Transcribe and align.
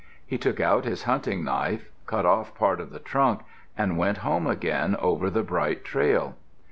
He 0.25 0.39
took 0.39 0.59
out 0.59 0.83
his 0.83 1.03
hunting 1.03 1.43
knife, 1.43 1.87
cut 2.07 2.25
off 2.25 2.55
part 2.55 2.79
of 2.79 2.89
the 2.89 2.97
trunk, 2.97 3.41
and 3.77 3.99
went 3.99 4.17
home 4.25 4.47
again 4.47 4.95
over 4.95 5.29
the 5.29 5.43
bright 5.43 5.85
trail. 5.85 6.35